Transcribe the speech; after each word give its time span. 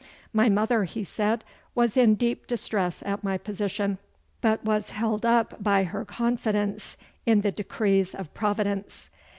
My 0.33 0.49
mother, 0.49 0.85
he 0.85 1.03
said, 1.03 1.45
was 1.75 1.95
in 1.95 2.15
deep 2.15 2.47
distress 2.47 3.03
at 3.05 3.23
my 3.23 3.37
position, 3.37 3.99
but 4.41 4.65
was 4.65 4.89
held 4.89 5.27
up 5.27 5.63
by 5.63 5.83
her 5.83 6.05
confidence 6.05 6.97
in 7.27 7.41
the 7.41 7.51
decrees 7.51 8.15
of 8.15 8.33
Providence. 8.33 9.11